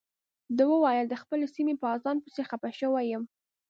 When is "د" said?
1.09-1.15